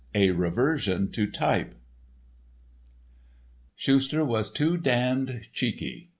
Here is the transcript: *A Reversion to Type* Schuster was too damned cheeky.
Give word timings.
*A 0.15 0.31
Reversion 0.31 1.11
to 1.11 1.27
Type* 1.29 1.75
Schuster 3.75 4.25
was 4.25 4.49
too 4.49 4.75
damned 4.77 5.47
cheeky. 5.53 6.09